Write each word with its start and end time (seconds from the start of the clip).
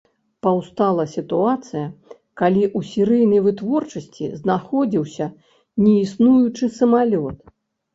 Паўстала 0.45 1.03
сітуацыя 1.15 1.85
калі 2.43 2.63
ў 2.77 2.91
серыйнай 2.95 3.45
вытворчасці 3.51 4.33
знаходзіўся 4.41 5.33
неіснуючы 5.87 6.77
самалёт. 6.85 7.37